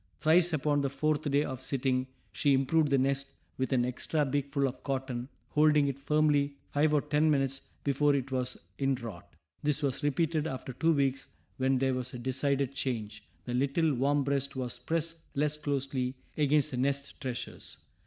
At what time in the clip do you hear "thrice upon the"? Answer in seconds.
0.19-0.89